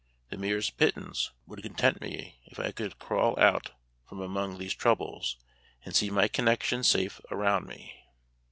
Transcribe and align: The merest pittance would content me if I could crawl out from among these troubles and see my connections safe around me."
The 0.31 0.35
merest 0.37 0.77
pittance 0.77 1.29
would 1.45 1.61
content 1.61 2.01
me 2.01 2.39
if 2.45 2.59
I 2.59 2.71
could 2.71 2.97
crawl 2.97 3.39
out 3.39 3.73
from 4.09 4.19
among 4.19 4.57
these 4.57 4.73
troubles 4.73 5.37
and 5.85 5.95
see 5.95 6.09
my 6.09 6.27
connections 6.27 6.89
safe 6.89 7.21
around 7.29 7.67
me." 7.67 8.05